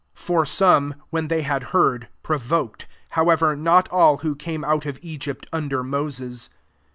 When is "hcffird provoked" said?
1.61-2.87